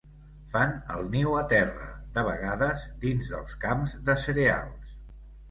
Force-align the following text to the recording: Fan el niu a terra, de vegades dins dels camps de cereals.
Fan 0.51 0.71
el 0.95 1.03
niu 1.15 1.35
a 1.41 1.43
terra, 1.51 1.89
de 2.15 2.23
vegades 2.29 2.87
dins 3.05 3.31
dels 3.35 3.55
camps 3.67 3.95
de 4.11 4.19
cereals. 4.25 4.99